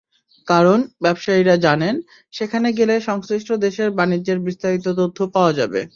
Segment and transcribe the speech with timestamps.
[0.47, 1.95] কারণ, ব্যবসায়ীরা জানেন,
[2.33, 5.81] সেখানে গেলে সংশ্লিষ্ট দেশের বাণিজ্যের বিস্তারিত তথ্য পাওয়া যাবে।